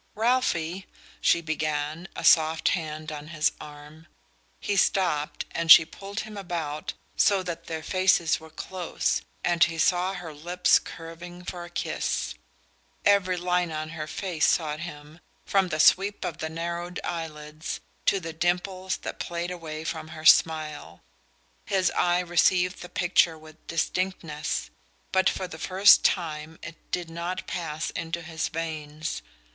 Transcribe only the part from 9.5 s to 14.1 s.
he saw her lips curving for a kiss. Every line of her